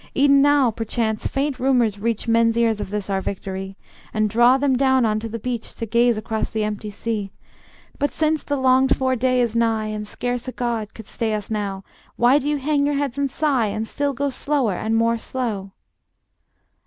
[0.17, 3.77] E'en now perchance faint rumors reach Men's ears of this our victory,
[4.15, 7.29] And draw them down unto the beach To gaze across the empty sea.
[7.99, 11.51] But since the longed for day is nigh, And scarce a god could stay us
[11.51, 11.83] now,
[12.15, 15.69] Why do ye hang your heads and sigh, And still go slower and more slow?